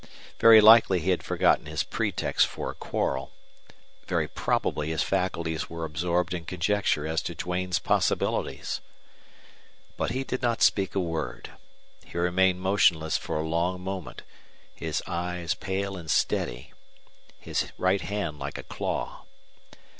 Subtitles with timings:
[0.39, 3.33] Very likely he had forgotten his pretext for a quarrel.
[4.07, 8.81] Very probably his faculties were absorbed in conjecture as to Duane's possibilities.
[9.97, 11.51] But he did not speak a word.
[12.03, 14.23] He remained motionless for a long moment,
[14.73, 16.73] his eyes pale and steady,
[17.39, 19.25] his right hand like a claw.